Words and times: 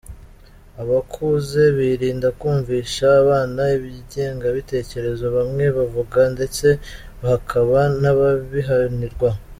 Abakuze 0.81 1.61
birinda 1.77 2.27
kumvisha 2.39 3.05
abana 3.21 3.61
iby’ingengabitekerezo 3.77 5.25
bamwe 5.35 5.65
bavuga 5.77 6.19
ndetse 6.35 6.67
hakaba 7.27 7.79
n’ababihanirwa. 8.01 9.29